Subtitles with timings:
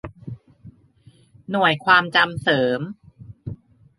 [1.51, 2.79] หน่วยความจำเสริม